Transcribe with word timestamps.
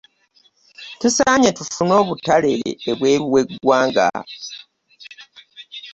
Tusanye 1.01 1.49
tufune 1.57 1.93
obutale 2.01 2.51
ebweru 2.91 3.25
we 3.33 3.41
gwanga. 3.61 4.07